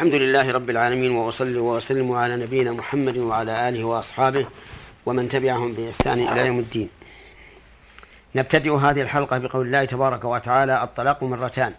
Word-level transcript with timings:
الحمد 0.00 0.14
لله 0.14 0.50
رب 0.50 0.70
العالمين 0.70 1.10
وأصلي 1.10 1.58
وأسلم 1.58 2.12
على 2.12 2.36
نبينا 2.36 2.72
محمد 2.72 3.18
وعلى 3.18 3.68
آله 3.68 3.84
وأصحابه 3.84 4.46
ومن 5.06 5.28
تبعهم 5.28 5.72
بإحسان 5.72 6.28
إلى 6.28 6.46
يوم 6.46 6.58
الدين. 6.58 6.88
نبتدئ 8.34 8.70
هذه 8.76 9.00
الحلقة 9.00 9.38
بقول 9.38 9.66
الله 9.66 9.84
تبارك 9.84 10.24
وتعالى 10.24 10.82
الطلاق 10.82 11.24
مرتان 11.24 11.74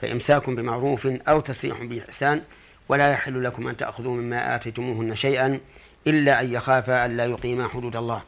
فإمساك 0.00 0.50
بمعروف 0.50 1.06
أو 1.06 1.40
تسريح 1.40 1.82
بإحسان 1.82 2.42
ولا 2.88 3.10
يحل 3.10 3.44
لكم 3.44 3.68
أن 3.68 3.76
تأخذوا 3.76 4.14
مما 4.14 4.54
آتيتموهن 4.54 5.16
شيئا 5.16 5.60
إلا 6.06 6.40
أن 6.40 6.52
يخافا 6.52 7.06
ألا 7.06 7.24
يقيما 7.24 7.68
حدود 7.68 7.96
الله. 7.96 8.22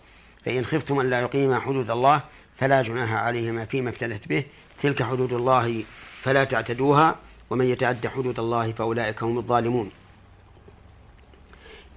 فإن 0.45 0.65
خفتم 0.65 1.01
أن 1.01 1.11
لا 1.11 1.21
يقيما 1.21 1.61
حدود 1.61 1.91
الله 1.91 2.23
فلا 2.57 2.83
جناح 2.83 3.13
عليهما 3.13 3.65
فيما 3.65 3.91
افتدت 3.91 4.29
به 4.29 4.45
تلك 4.83 5.03
حدود 5.03 5.33
الله 5.33 5.85
فلا 6.23 6.45
تعتدوها. 6.45 7.17
ومن 7.51 7.67
يتعد 7.67 8.07
حدود 8.07 8.39
الله 8.39 8.73
فأولئك 8.73 9.23
هم 9.23 9.39
الظالمون. 9.39 9.91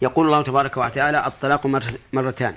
يقول 0.02 0.26
الله 0.26 0.41
تبارك 0.41 0.77
وتعالى 0.77 1.27
الطلاق 1.27 1.68
مرتان. 2.14 2.55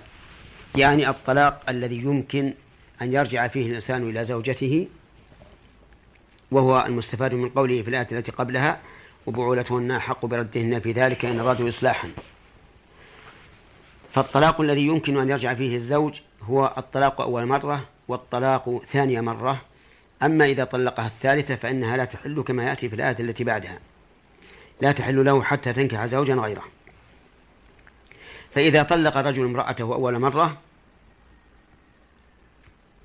يعني 0.77 1.09
الطلاق 1.09 1.63
الذي 1.69 1.97
يمكن 1.97 2.55
أن 3.03 3.13
يرجع 3.13 3.49
فيه 3.49 3.67
الإنسان 3.67 4.11
إلى 4.11 4.25
زوجته 4.25 4.89
وهو 6.51 6.85
المستفاد 6.87 7.35
من 7.35 7.49
قوله 7.49 7.83
في 7.83 7.89
الآية 7.89 8.09
التي 8.13 8.33
قبلها 8.33 8.81
وبعولتهن 9.27 9.99
حق 9.99 10.27
بردهن 10.27 10.81
في 10.81 10.93
ذلك 10.93 11.25
إن 11.25 11.41
أرادوا 11.41 11.69
إصلاحا. 11.69 12.11
فالطلاق 14.13 14.61
الذي 14.61 14.87
يمكن 14.87 15.19
أن 15.19 15.29
يرجع 15.29 15.55
فيه 15.55 15.77
الزوج 15.77 16.21
هو 16.43 16.75
الطلاق 16.79 17.21
أول 17.21 17.47
مرة 17.47 17.85
والطلاق 18.09 18.83
ثانية 18.87 19.21
مرة 19.21 19.61
أما 20.23 20.45
إذا 20.45 20.65
طلقها 20.65 21.07
الثالثة 21.07 21.57
فإنها 21.57 21.97
لا 21.97 22.05
تحل 22.05 22.43
كما 22.43 22.65
يأتي 22.65 22.89
في 22.89 22.95
الآية 22.95 23.17
التي 23.21 23.45
بعدها. 23.45 23.79
لا 24.81 24.93
تحل 24.93 25.25
له 25.25 25.43
حتى 25.43 25.73
تنكح 25.73 26.07
زوجا 26.07 26.35
غيره. 26.35 26.65
فإذا 28.55 28.83
طلق 28.83 29.17
الرجل 29.17 29.45
امرأته 29.45 29.85
أول 29.85 30.19
مرة 30.19 30.59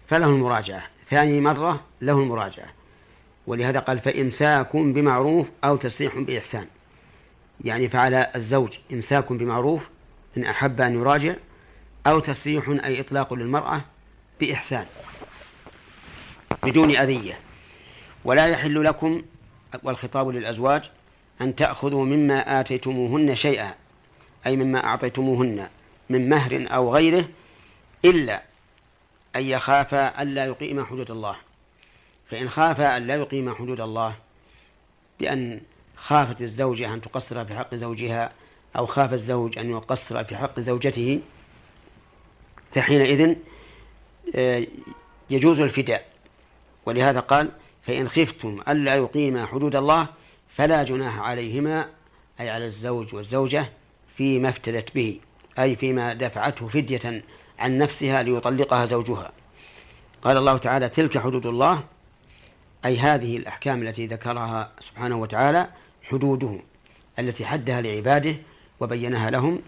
فله 0.08 0.28
المراجعة. 0.28 0.84
ثاني 1.09 1.42
مرة 1.42 1.84
له 2.02 2.20
المراجعة. 2.20 2.67
ولهذا 3.48 3.80
قال 3.80 4.00
فإمساك 4.00 4.76
بمعروف 4.76 5.48
أو 5.64 5.76
تسريح 5.76 6.17
بإحسان. 6.17 6.67
يعني 7.64 7.89
فعلى 7.89 8.32
الزوج 8.36 8.78
إمساك 8.94 9.34
بمعروف 9.34 9.89
إن 10.38 10.44
أحب 10.44 10.82
أن 10.82 10.94
يراجع 10.94 11.36
أو 12.08 12.20
تسريح 12.20 12.70
أي 12.70 13.00
إطلاق 13.00 13.34
للمرأة 13.34 13.82
بإحسان. 14.39 14.86
بدون 16.64 16.95
أذية. 16.95 17.40
ولا 18.26 18.48
يحل 18.48 18.84
لكم 18.84 19.22
والخطاب 19.84 20.30
للأزواج 20.30 20.90
أن 21.42 21.56
تأخذوا 21.56 22.06
مما 22.06 22.59
آتيتموهن 22.59 23.36
شيئا 23.36 23.73
أي 24.45 24.56
مما 24.56 24.84
أعطيتموهن 24.84 25.67
من 26.09 26.30
مهر 26.30 26.67
أو 26.67 26.94
غيره 26.95 27.30
إلا 28.06 28.44
أن 29.36 29.44
يخافا 29.44 30.22
ألا 30.22 30.45
يقيما 30.45 30.86
حدود 30.86 31.12
الله. 31.12 31.36
فإن 32.30 32.50
خافا 32.50 32.98
ألا 32.98 33.16
يقيما 33.16 33.54
حدود 33.54 33.82
الله 33.82 34.16
بأن 35.20 35.62
خافت 35.95 36.42
الزوجة 36.42 36.94
أن 36.94 37.02
تقصر 37.02 37.45
في 37.45 37.56
حق 37.56 37.76
زوجها 37.76 38.32
أو 38.78 38.86
خاف 38.86 39.14
الزوج 39.14 39.59
أن 39.59 39.70
يقصر 39.70 40.23
في 40.23 40.38
حق 40.38 40.59
زوجته 40.59 41.22
فحينئذ 42.76 43.36
آه، 44.36 44.67
يجوز 45.30 45.62
الفداء 45.62 46.11
ولهذا 46.86 47.20
قال 47.20 47.52
فإن 47.82 48.10
خفتم 48.10 48.60
ألا 48.68 48.96
يقيما 48.96 49.46
حدود 49.46 49.76
الله 49.76 50.08
فلا 50.56 50.84
جناح 50.84 51.20
عليهما 51.20 51.90
أي 52.40 52.50
على 52.50 52.66
الزوج 52.66 53.16
والزوجة 53.16 53.70
فيما 54.16 54.50
افتدت 54.50 54.96
به 54.96 55.20
أي 55.60 55.76
فيما 55.76 56.14
دفعته 56.14 56.68
فدية 56.68 57.23
عن 57.60 57.78
نفسها 57.78 58.23
ليطلقها 58.23 58.86
زوجها. 58.86 59.32
قال 60.22 60.38
الله 60.38 60.58
تعالى 60.58 60.89
تلك 60.89 61.17
حدود 61.17 61.45
الله 61.45 61.83
أي 62.86 62.98
هذه 63.00 63.38
الأحكام 63.38 63.82
التي 63.82 64.08
ذكرها 64.08 64.72
سبحانه 64.80 65.16
وتعالى 65.16 65.67
حدوده 66.04 66.60
التي 67.20 67.45
حدها 67.45 67.82
لعباده 67.82 68.36
وبينها 68.80 69.30
لهم 69.30 69.61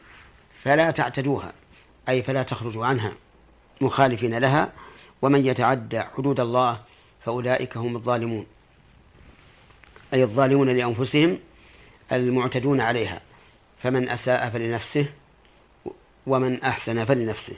فلا 0.64 0.92
تعتدوها 0.92 1.54
أي 2.10 2.24
فلا 2.24 2.44
تخرجوا 2.44 2.86
عنها 2.86 3.14
مخالفين 3.82 4.38
لها 4.38 4.72
ومن 5.22 5.46
يتعدى 5.46 6.02
حدود 6.02 6.40
الله 6.40 6.80
فأولئك 7.26 7.78
هم 7.78 7.96
الظالمون. 7.96 8.46
أي 10.14 10.24
الظالمون 10.24 10.70
لأنفسهم 10.70 11.40
المعتدون 12.12 12.82
عليها. 12.82 13.22
فمن 13.84 14.10
أساء 14.10 14.50
فلنفسه 14.50 15.06
ومن 16.28 16.64
أحسن 16.64 17.06
فلنفسه. 17.06 17.56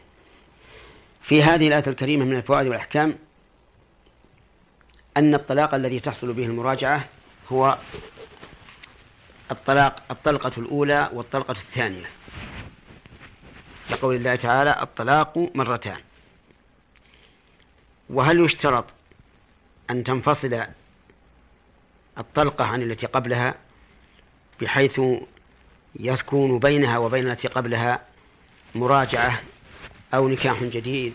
في 1.22 1.44
هذه 1.44 1.68
الآية 1.68 1.84
الكريمة 1.88 2.26
من 2.26 2.36
الفوائد 2.36 2.68
والأحكام 2.68 3.18
أن 5.18 5.36
الطلاق 5.36 5.76
الذي 5.76 6.00
تحصل 6.00 6.34
به 6.34 6.46
المراجعة 6.46 7.06
هو 7.52 7.78
الطلاق 9.52 10.04
الطلقة 10.12 10.52
الأولى 10.58 11.10
والطلقة 11.14 11.52
الثانية. 11.52 12.10
لقول 13.92 14.16
الله 14.16 14.36
تعالى 14.36 14.82
الطلاق 14.82 15.38
مرتان. 15.56 16.00
وهل 18.10 18.46
يشترط 18.46 18.86
أن 19.90 20.04
تنفصل 20.04 20.62
الطلقة 22.18 22.66
عن 22.66 22.82
التي 22.82 23.06
قبلها 23.06 23.56
بحيث 24.62 25.02
يكون 26.00 26.60
بينها 26.60 26.98
وبين 26.98 27.32
التي 27.32 27.48
قبلها 27.48 28.02
مراجعة 28.76 29.42
أو 30.14 30.28
نكاح 30.30 30.64
جديد 30.64 31.14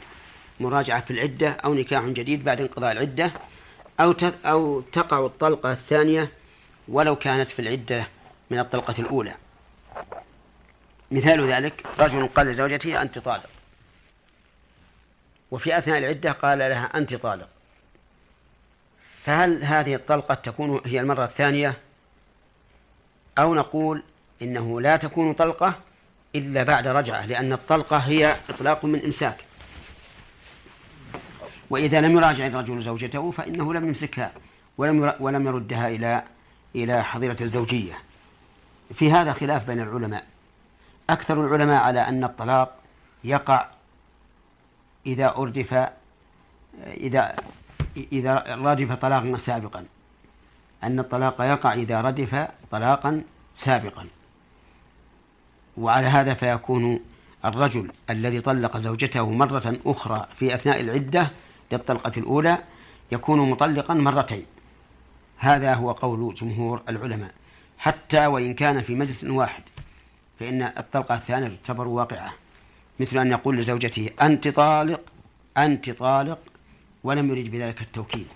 مراجعة 0.61 1.01
في 1.01 1.11
العدة 1.11 1.51
أو 1.51 1.75
نكاح 1.75 2.05
جديد 2.05 2.45
بعد 2.45 2.61
انقضاء 2.61 2.93
العدة 2.93 3.33
أو 4.01 4.15
أو 4.45 4.81
تقع 4.81 5.27
الطلقة 5.27 5.73
الثانية 5.73 6.31
ولو 6.89 7.17
كانت 7.17 7.51
في 7.51 7.59
العدة 7.63 8.07
من 8.51 8.59
الطلقة 8.59 8.95
الأولى. 8.99 9.35
مثال 11.11 11.53
ذلك 11.53 11.87
رجل 11.99 12.27
قال 12.27 12.47
لزوجته 12.47 13.03
أنت 13.03 13.19
طالق. 13.19 13.51
وفي 15.51 15.79
أثناء 15.79 15.99
العدة 15.99 16.33
قال 16.33 16.59
لها 16.59 16.85
أنت 16.99 17.15
طالق. 17.15 17.49
فهل 19.31 19.65
هذه 19.65 19.95
الطلقة 19.95 20.35
تكون 20.35 20.81
هي 20.87 21.01
المرة 21.01 21.25
الثانية؟ 21.25 21.79
أو 23.39 23.55
نقول 23.55 24.03
إنه 24.43 24.81
لا 24.81 24.97
تكون 24.97 25.33
طلقة 25.33 25.75
إلا 26.35 26.63
بعد 26.63 26.87
رجعة 26.87 27.27
لأن 27.27 27.53
الطلقة 27.53 27.97
هي 27.97 28.37
إطلاق 28.49 28.85
من 28.85 29.05
إمساك. 29.05 29.37
وإذا 31.71 32.01
لم 32.01 32.17
يراجع 32.17 32.47
الرجل 32.47 32.81
زوجته 32.81 33.31
فإنه 33.31 33.75
لم 33.75 33.85
يمسكها 33.85 34.33
ولم 34.79 35.15
ولم 35.21 35.47
يردها 35.47 35.89
إلى 35.89 36.23
إلى 36.75 37.05
حظيرة 37.05 37.37
الزوجية. 37.41 37.99
في 38.95 39.13
هذا 39.13 39.33
خلاف 39.33 39.67
بين 39.67 39.81
العلماء. 39.81 40.27
أكثر 41.11 41.47
العلماء 41.47 41.83
على 41.83 42.01
أن 42.01 42.25
الطلاق 42.25 42.75
يقع 43.25 43.67
إذا 45.07 45.37
أردف 45.37 45.89
إذا 46.87 47.37
إذا 47.97 48.45
ردف 48.49 48.93
طلاقا 48.93 49.37
سابقا. 49.37 49.85
أن 50.85 50.99
الطلاق 50.99 51.41
يقع 51.41 51.73
إذا 51.73 52.01
ردف 52.01 52.49
طلاقا 52.71 53.23
سابقا. 53.55 54.07
وعلى 55.77 56.07
هذا 56.07 56.35
فيكون 56.35 57.01
الرجل 57.45 57.93
الذي 58.11 58.41
طلق 58.41 58.77
زوجته 58.77 59.31
مرة 59.31 59.79
أخرى 59.87 60.27
في 60.37 60.55
أثناء 60.55 60.81
العدة 60.81 61.31
للطلقة 61.73 62.13
الأولى 62.17 62.59
يكون 63.13 63.51
مطلقا 63.51 63.95
مرتين. 63.95 64.45
هذا 65.39 65.75
هو 65.75 65.93
قول 65.93 66.35
جمهور 66.35 66.83
العلماء. 66.89 67.31
حتى 67.79 68.27
وإن 68.27 68.55
كان 68.55 68.83
في 68.83 68.95
مجلس 68.95 69.25
واحد 69.25 69.63
فإن 70.41 70.63
الطلقة 70.63 71.15
الثانية 71.15 71.49
تعتبر 71.49 71.89
واقعة. 71.89 72.33
مثل 73.01 73.19
أن 73.19 73.31
يقول 73.31 73.57
لزوجته 73.57 74.11
أنت 74.23 74.49
طالق 74.49 75.01
أنت 75.57 75.91
طالق. 75.91 76.39
ولم 77.05 77.31
يريد 77.31 77.51
بذلك 77.51 77.81
التوكيد 77.83 78.27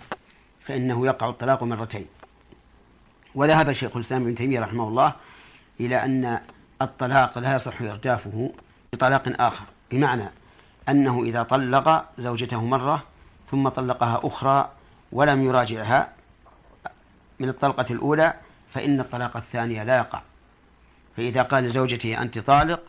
فإنه 0.65 1.07
يقع 1.07 1.29
الطلاق 1.29 1.63
مرتين. 1.63 2.07
وذهب 3.35 3.73
شيخ 3.73 3.97
الإسلام 3.97 4.23
ابن 4.23 4.35
تيمية 4.35 4.61
رحمه 4.61 4.89
الله 4.89 5.13
إلى 5.81 6.05
أن 6.05 6.41
الطلاق 6.83 7.39
لا 7.39 7.55
يصح 7.55 7.83
إردافه 7.83 8.53
بطلاق 8.93 9.23
آخر 9.41 9.65
بمعنى 9.91 10.31
أنه 10.89 11.23
إذا 11.23 11.43
طلق 11.43 12.05
زوجته 12.19 12.65
مرة 12.65 13.03
ثم 13.51 13.69
طلقها 13.69 14.21
أخرى 14.25 14.71
ولم 15.13 15.43
يراجعها 15.43 16.09
من 17.41 17.49
الطلقة 17.49 17.87
الأولى 17.91 18.35
فإن 18.73 19.01
الطلاق 19.01 19.37
الثانية 19.37 19.83
لا 19.83 19.97
يقع. 19.97 20.23
فإذا 21.17 21.43
قال 21.43 21.65
لزوجته 21.65 22.23
أنت 22.23 22.39
طالق 22.39 22.83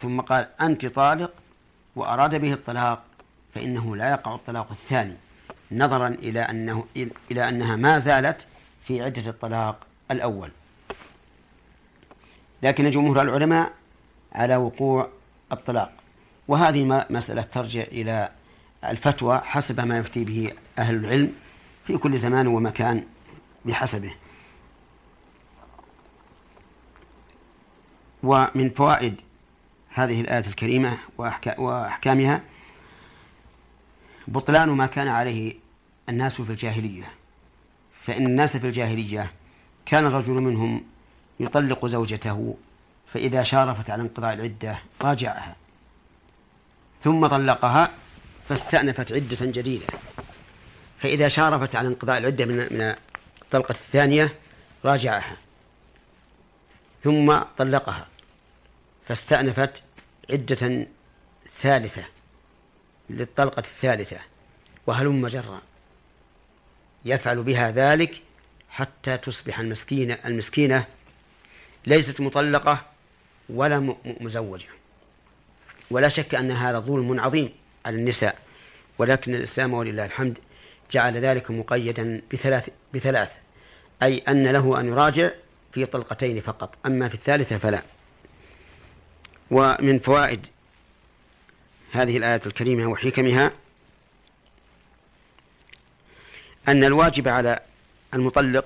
ثم 0.00 0.20
قال 0.20 0.48
أنت 0.60 0.86
طالق 0.86 1.30
وأراد 1.96 2.34
به 2.34 2.52
الطلاق 2.52 3.02
فإنه 3.54 3.96
لا 3.96 4.10
يقع 4.10 4.34
الطلاق 4.34 4.70
الثاني 4.70 5.14
نظرا 5.72 6.08
إلى 6.08 6.40
أنه 6.40 6.84
إلى 7.30 7.48
أنها 7.48 7.76
ما 7.76 7.98
زالت 7.98 8.46
في 8.86 9.02
عدة 9.02 9.30
الطلاق 9.30 9.86
الأول. 10.10 10.50
لكن 12.62 12.90
جمهور 12.90 13.22
العلماء 13.22 13.72
على 14.32 14.56
وقوع 14.56 15.08
الطلاق. 15.52 15.92
وهذه 16.48 17.06
مسألة 17.10 17.42
ترجع 17.42 17.82
إلى 17.82 18.30
الفتوى 18.84 19.38
حسب 19.38 19.80
ما 19.80 19.98
يفتي 19.98 20.24
به 20.24 20.52
أهل 20.78 20.94
العلم 20.94 21.32
في 21.86 21.96
كل 21.96 22.18
زمان 22.18 22.46
ومكان 22.46 23.04
بحسبه. 23.64 24.14
ومن 28.22 28.70
فوائد 28.70 29.20
هذه 29.88 30.20
الآية 30.20 30.46
الكريمة 30.46 30.98
وأحكامها 31.58 32.42
بطلان 34.28 34.68
ما 34.68 34.86
كان 34.86 35.08
عليه 35.08 35.54
الناس 36.08 36.42
في 36.42 36.50
الجاهلية. 36.50 37.12
فإن 38.02 38.26
الناس 38.26 38.56
في 38.56 38.66
الجاهلية 38.66 39.32
كان 39.86 40.06
الرجل 40.06 40.32
منهم 40.32 40.84
يطلق 41.40 41.86
زوجته 41.86 42.56
فإذا 43.12 43.42
شارفت 43.42 43.90
على 43.90 44.02
انقضاء 44.02 44.34
العدة 44.34 44.78
راجعها. 45.02 45.56
ثم 47.04 47.26
طلقها 47.26 47.90
فاستأنفت 48.48 49.12
عدة 49.12 49.38
جديدة. 49.40 49.86
فإذا 50.98 51.28
شارفت 51.28 51.76
على 51.76 51.88
انقضاء 51.88 52.18
العدة 52.18 52.44
من 52.44 52.56
من 52.56 52.94
الطلقة 53.42 53.72
الثانية 53.72 54.34
راجعها. 54.84 55.36
ثم 57.02 57.38
طلقها 57.58 58.06
فاستأنفت 59.08 59.82
عدة 60.30 60.86
ثالثة. 61.62 62.04
للطلقة 63.10 63.60
الثالثة 63.60 64.18
وهلم 64.86 65.26
جرا. 65.26 65.62
يفعل 67.04 67.42
بها 67.42 67.70
ذلك 67.70 68.22
حتى 68.70 69.16
تصبح 69.16 69.58
المسكينة 69.58 70.18
المسكينة 70.24 70.86
ليست 71.86 72.20
مطلقة 72.20 72.84
ولا 73.48 73.94
مزوجة. 74.20 74.68
ولا 75.90 76.08
شك 76.08 76.34
أن 76.34 76.50
هذا 76.50 76.78
ظلم 76.78 77.20
عظيم 77.20 77.52
على 77.86 77.96
النساء 77.96 78.38
ولكن 78.98 79.34
الإسلام 79.34 79.74
ولله 79.74 80.04
الحمد 80.04 80.38
جعل 80.90 81.16
ذلك 81.16 81.50
مقيدا 81.50 82.22
بثلاث 82.32 82.68
بثلاث 82.94 83.32
أي 84.02 84.18
أن 84.18 84.46
له 84.46 84.80
أن 84.80 84.86
يراجع 84.86 85.30
في 85.72 85.86
طلقتين 85.86 86.40
فقط 86.40 86.74
أما 86.86 87.08
في 87.08 87.14
الثالثة 87.14 87.58
فلا. 87.58 87.82
ومن 89.50 89.98
فوائد 89.98 90.46
هذه 91.94 92.16
الآية 92.16 92.40
الكريمة 92.46 92.86
وحكمها 92.86 93.52
أن 96.68 96.84
الواجب 96.84 97.28
على 97.28 97.60
المطلق 98.14 98.64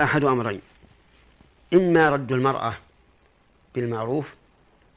أحد 0.00 0.24
أمرين. 0.24 0.60
إما 1.74 2.10
رد 2.10 2.32
المرأة 2.32 2.74
بالمعروف 3.74 4.34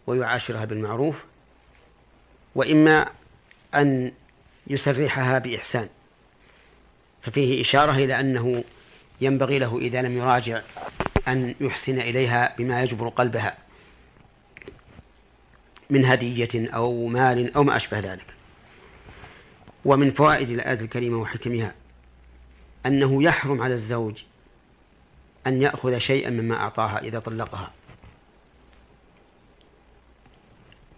ويعاشرها 0.07 0.65
بالمعروف 0.65 1.15
وإما 2.55 3.09
أن 3.75 4.11
يسرحها 4.67 5.39
بإحسان. 5.39 5.89
ففيه 7.21 7.61
إشارة 7.61 7.91
إلى 7.91 8.19
أنه 8.19 8.63
ينبغي 9.21 9.59
له 9.59 9.77
إذا 9.77 10.01
لم 10.01 10.17
يراجع 10.17 10.61
أن 11.27 11.55
يحسن 11.61 11.99
إليها 11.99 12.55
بما 12.57 12.83
يجبر 12.83 13.09
قلبها. 13.09 13.57
من 15.89 16.05
هدية 16.05 16.49
أو 16.55 17.07
مال 17.07 17.53
أو 17.53 17.63
ما 17.63 17.75
أشبه 17.75 17.99
ذلك. 17.99 18.25
ومن 19.85 20.11
فوائد 20.11 20.49
الآية 20.49 20.79
الكريمة 20.79 21.17
وحكمها 21.17 21.73
أنه 22.85 23.23
يحرم 23.23 23.61
على 23.61 23.73
الزوج 23.73 24.23
أن 25.47 25.61
يأخذ 25.61 25.97
شيئا 25.97 26.29
مما 26.29 26.55
أعطاها 26.55 26.99
إذا 26.99 27.19
طلقها. 27.19 27.71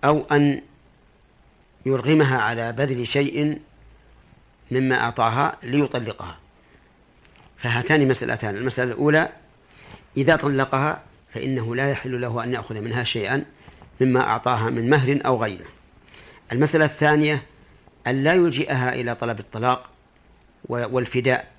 أو 0.04 0.26
أن 0.32 0.62
يرغمها 1.86 2.38
على 2.38 2.72
بذل 2.72 3.08
شيء 3.08 3.62
مما 4.72 5.00
أعطاها 5.00 5.58
ليطلقها. 5.64 6.38
فهاتان 7.58 8.08
مسألتان. 8.08 8.58
المسألة 8.58 8.92
الأولى 8.92 9.30
إذا 10.18 10.36
طلقها 10.36 11.04
فإنه 11.34 11.76
لا 11.76 11.92
يحل 11.92 12.22
له 12.22 12.44
أن 12.44 12.54
يأخذ 12.54 12.82
منها 12.82 13.04
شيئا 13.04 13.46
مما 14.02 14.22
أعطاها 14.22 14.70
من 14.70 14.90
مهر 14.90 15.20
أو 15.26 15.44
غيره. 15.44 15.66
المسألة 16.52 16.86
الثانية 16.86 17.44
أن 18.08 18.24
لا 18.24 18.34
يلجئها 18.34 18.94
إلى 18.94 19.16
طلب 19.16 19.40
الطلاق 19.40 19.90
والفداء 20.70 21.52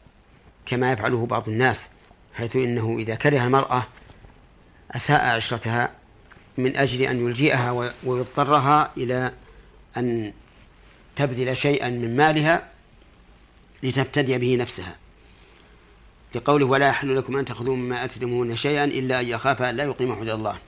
كما 0.66 0.92
يفعله 0.92 1.26
بعض 1.26 1.48
الناس 1.48 1.88
حيث 2.34 2.56
إنه 2.56 2.96
إذا 2.98 3.14
كره 3.14 3.44
المرأة 3.44 3.86
أساء 4.90 5.36
عشرتها 5.36 5.90
من 6.58 6.76
أجل 6.76 7.02
أن 7.02 7.26
يلجئها 7.26 7.90
ويضطرها 8.04 8.90
إلى 8.96 9.32
أن 9.96 10.32
تبذل 11.16 11.56
شيئا 11.56 11.90
من 11.90 12.16
مالها 12.16 12.68
لتفتدي 13.82 14.38
به 14.38 14.56
نفسها. 14.56 14.96
لقوله 16.34 16.66
ولا 16.66 16.88
يحل 16.88 17.16
لكم 17.16 17.36
أن 17.36 17.44
تأخذوا 17.44 17.76
مما 17.76 18.04
أتدمون 18.04 18.56
شيئا 18.56 18.84
إلا 18.84 19.20
أن 19.20 19.26
يخافا 19.26 19.72
لا 19.72 19.84
يقيم 19.84 20.14
حدود 20.14 20.28
الله 20.28 20.58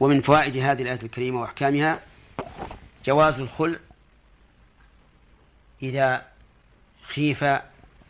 ومن 0.00 0.20
فوائد 0.20 0.56
هذه 0.56 0.82
الآية 0.82 0.98
الكريمة 1.02 1.40
وأحكامها 1.40 2.00
جواز 3.04 3.40
الخلع 3.40 3.78
إذا 5.82 6.26
خيف 7.02 7.44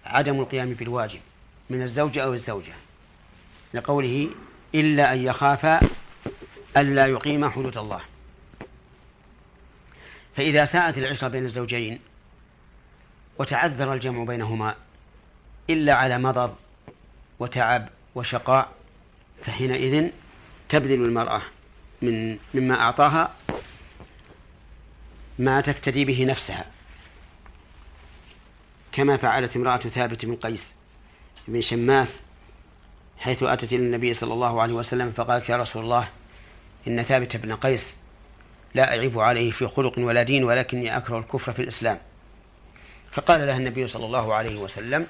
عدم 0.05 0.41
القيام 0.41 0.73
بالواجب 0.73 1.21
من 1.71 1.83
الزوج 1.83 2.19
أو 2.19 2.33
الزوجة 2.33 2.75
لقوله 3.75 4.31
إلا 4.75 5.13
أن 5.13 5.19
يخافا 5.19 5.81
ألا 6.77 7.07
يقيم 7.07 7.51
حدود 7.51 7.79
الله. 7.79 8.01
فإذا 10.37 10.65
ساءت 10.65 10.99
العشرة 10.99 11.29
بين 11.29 11.45
الزوجين 11.45 12.01
وتعذر 13.39 13.93
الجمع 13.93 14.25
بينهما 14.25 14.75
إلا 15.71 15.95
على 15.95 16.19
مضض 16.19 16.57
وتعب 17.39 17.89
وشقاء 18.15 18.73
فحينئذ 19.43 20.11
تبذل 20.69 21.05
المرأة 21.05 21.43
من 22.03 22.39
مما 22.55 22.81
أعطاها 22.81 23.35
ما 25.39 25.61
تفتدي 25.61 26.05
به 26.05 26.25
نفسها. 26.25 26.67
كما 28.93 29.17
فعلت 29.17 29.57
امرأة 29.57 29.77
ثابت 29.77 30.25
بن 30.25 30.37
قيس 30.37 30.75
بن 31.49 31.61
شماس 31.61 32.21
حيث 33.19 33.43
أتت 33.43 33.73
إلى 33.73 33.83
النبي 33.83 34.15
صلى 34.15 34.35
الله 34.35 34.63
عليه 34.63 34.75
وسلم 34.75 35.13
فقالت 35.13 35.49
يا 35.49 35.57
رسول 35.57 35.85
الله 35.85 36.09
إن 36.89 37.03
ثابت 37.03 37.37
بن 37.37 37.57
قيس 37.57 37.97
لا 38.75 38.89
أعيب 38.89 39.19
عليه 39.19 39.51
في 39.51 39.67
خلق 39.67 39.99
ولا 39.99 40.23
دين 40.23 40.45
ولكني 40.45 40.97
أكره 40.97 41.19
الكفر 41.19 41.53
في 41.53 41.63
الإسلام. 41.63 41.99
فقال 43.13 43.47
لها 43.47 43.57
النبي 43.57 43.89
صلى 43.89 44.07
الله 44.07 44.35
عليه 44.35 44.57
وسلم 44.57 45.07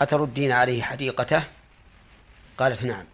أتردين 0.00 0.52
عليه 0.52 0.82
حديقته؟ 0.82 1.42
قالت 2.58 2.84
نعم. 2.84 3.04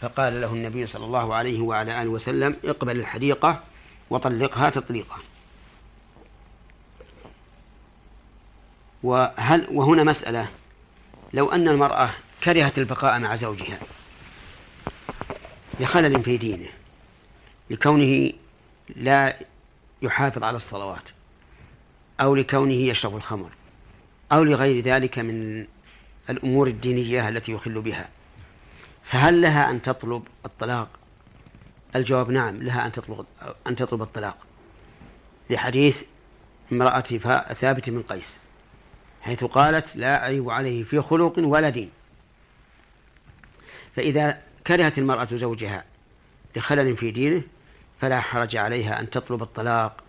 فقال 0.00 0.40
له 0.40 0.52
النبي 0.52 0.86
صلى 0.86 1.04
الله 1.04 1.34
عليه 1.34 1.60
وعلى 1.60 2.02
آله 2.02 2.10
وسلم 2.10 2.56
اقبل 2.64 3.00
الحديقة 3.00 3.62
وطلقها 4.10 4.70
تطليقا. 4.70 5.16
وهل 9.02 9.66
وهنا 9.72 10.04
مسألة. 10.04 10.48
لو 11.32 11.52
أن 11.52 11.68
المرأة 11.68 12.10
كرهت 12.44 12.78
البقاء 12.78 13.18
مع 13.18 13.36
زوجها 13.36 13.78
لخلل 15.80 16.22
في 16.22 16.36
دينه 16.36 16.68
لكونه 17.70 18.32
لا 18.96 19.36
يحافظ 20.02 20.44
على 20.44 20.56
الصلوات 20.56 21.08
أو 22.20 22.34
لكونه 22.34 22.72
يشرب 22.72 23.16
الخمر 23.16 23.50
أو 24.32 24.42
لغير 24.42 24.84
ذلك 24.84 25.18
من 25.18 25.66
الأمور 26.30 26.66
الدينية 26.66 27.28
التي 27.28 27.52
يخل 27.52 27.80
بها. 27.80 28.08
فهل 29.08 29.42
لها 29.42 29.70
أن 29.70 29.82
تطلب 29.82 30.22
الطلاق؟ 30.46 30.88
الجواب 31.96 32.30
نعم 32.30 32.56
لها 32.56 32.86
أن 32.86 32.92
تطلب 32.92 33.26
أن 33.66 33.76
تطلب 33.76 34.02
الطلاق. 34.02 34.46
لحديث 35.50 36.02
امرأة 36.72 37.00
ثابت 37.54 37.90
من 37.90 38.02
قيس 38.02 38.38
حيث 39.22 39.44
قالت 39.44 39.96
لا 39.96 40.22
أعيب 40.22 40.50
عليه 40.50 40.84
في 40.84 41.00
خلق 41.00 41.38
ولا 41.38 41.68
دين. 41.68 41.90
فإذا 43.96 44.42
كرهت 44.66 44.98
المرأة 44.98 45.28
زوجها 45.32 45.84
لخلل 46.56 46.96
في 46.96 47.10
دينه 47.10 47.42
فلا 48.00 48.20
حرج 48.20 48.56
عليها 48.56 49.00
أن 49.00 49.10
تطلب 49.10 49.42
الطلاق 49.42 50.04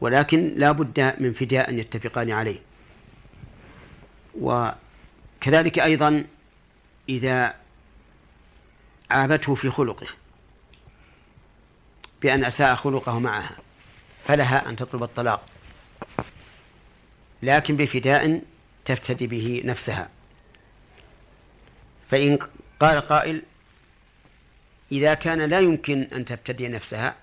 ولكن 0.00 0.54
لا 0.56 0.72
بد 0.72 1.14
من 1.20 1.32
فداء 1.32 1.74
يتفقان 1.74 2.30
عليه. 2.30 2.60
وكذلك 4.40 5.78
أيضا 5.78 6.26
إذا 7.08 7.65
عابته 9.10 9.54
في 9.54 9.70
خلقه 9.70 10.06
بأن 12.22 12.44
أساء 12.44 12.74
خلقه 12.74 13.18
معها 13.18 13.56
فلها 14.26 14.68
أن 14.68 14.76
تطلب 14.76 15.02
الطلاق. 15.02 15.46
لكن 17.42 17.76
بفداء 17.76 18.42
تفتدي 18.84 19.26
به 19.26 19.62
نفسها. 19.64 20.08
فإن 22.10 22.38
قال 22.80 23.00
قائل 23.00 23.42
إذا 24.92 25.14
كان 25.14 25.42
لا 25.42 25.60
يمكن 25.60 26.02
أن 26.02 26.24
تبتدي 26.24 26.68
نفسها 26.68 27.16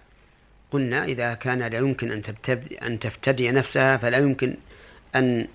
قلنا 0.72 1.06
إذا 1.06 1.34
كان 1.34 1.64
لا 1.64 1.78
يمكن 1.78 2.12
أن 2.12 2.22
تبتدي 2.22 2.78
أن 2.78 3.00
تفتدي 3.00 3.52
نفسها 3.52 3.98
فلا 3.98 4.18
يمكن 4.18 4.58
أن 5.16 5.48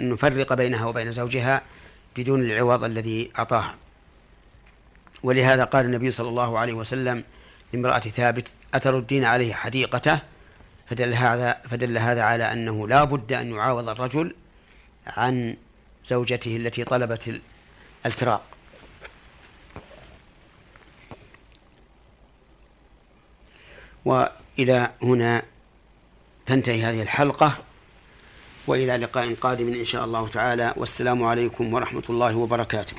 نفرق 0.00 0.54
بينها 0.54 0.86
وبين 0.86 1.12
زوجها 1.12 1.62
بدون 2.16 2.42
العوض 2.42 2.84
الذي 2.84 3.30
أعطاها. 3.38 3.76
ولهذا 5.22 5.64
قال 5.64 5.86
النبي 5.86 6.10
صلى 6.10 6.28
الله 6.28 6.58
عليه 6.58 6.72
وسلم 6.72 7.24
لامرأة 7.72 7.98
ثابت 7.98 8.48
أتردين 8.74 9.24
عليه 9.24 9.54
حديقته؟ 9.54 10.18
فدل 10.86 11.14
هذا 11.14 11.62
فدل 11.70 11.98
هذا 11.98 12.22
على 12.22 12.52
أنه 12.52 12.88
لا 12.88 13.04
بد 13.04 13.32
أن 13.32 13.54
يعاوض 13.54 13.88
الرجل 13.88 14.34
عن 15.06 15.56
زوجته 16.06 16.56
التي 16.56 16.84
طلبت 16.84 17.40
الفراق. 18.06 18.42
وإلى 24.04 24.90
هنا 25.02 25.42
تنتهي 26.46 26.82
هذه 26.82 27.02
الحلقة 27.02 27.56
وإلى 28.66 28.96
لقاء 28.96 29.34
قادم 29.34 29.68
إن 29.68 29.84
شاء 29.84 30.04
الله 30.04 30.28
تعالى. 30.28 30.74
والسلام 30.76 31.22
عليكم 31.22 31.74
ورحمة 31.74 32.02
الله 32.10 32.36
وبركاته. 32.36 32.96